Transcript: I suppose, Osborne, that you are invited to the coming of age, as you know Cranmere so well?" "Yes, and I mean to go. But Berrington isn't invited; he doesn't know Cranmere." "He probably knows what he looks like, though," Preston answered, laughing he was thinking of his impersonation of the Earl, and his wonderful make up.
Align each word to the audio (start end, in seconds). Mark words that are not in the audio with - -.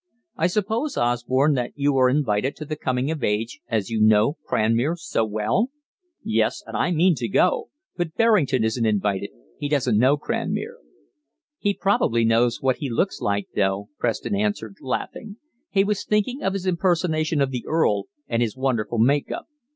I 0.35 0.47
suppose, 0.47 0.97
Osborne, 0.97 1.53
that 1.53 1.73
you 1.75 1.95
are 1.97 2.09
invited 2.09 2.55
to 2.55 2.65
the 2.65 2.75
coming 2.75 3.11
of 3.11 3.23
age, 3.23 3.59
as 3.67 3.91
you 3.91 4.01
know 4.01 4.35
Cranmere 4.47 4.95
so 4.97 5.23
well?" 5.23 5.69
"Yes, 6.23 6.63
and 6.65 6.75
I 6.75 6.89
mean 6.89 7.13
to 7.17 7.27
go. 7.27 7.69
But 7.97 8.15
Berrington 8.15 8.63
isn't 8.63 8.85
invited; 8.87 9.29
he 9.59 9.69
doesn't 9.69 9.99
know 9.99 10.17
Cranmere." 10.17 10.79
"He 11.59 11.75
probably 11.75 12.25
knows 12.25 12.63
what 12.63 12.77
he 12.77 12.89
looks 12.89 13.21
like, 13.21 13.49
though," 13.55 13.89
Preston 13.99 14.33
answered, 14.35 14.77
laughing 14.81 15.37
he 15.69 15.83
was 15.83 16.03
thinking 16.03 16.41
of 16.41 16.53
his 16.53 16.65
impersonation 16.65 17.39
of 17.39 17.51
the 17.51 17.63
Earl, 17.67 18.05
and 18.27 18.41
his 18.41 18.57
wonderful 18.57 18.97
make 18.97 19.31
up. 19.31 19.45